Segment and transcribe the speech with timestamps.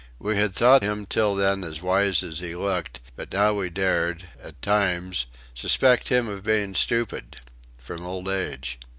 [0.17, 4.27] We had thought him till then as wise as he looked, but now we dared,
[4.41, 7.37] at times, suspect him of being stupid
[7.77, 8.79] from old age.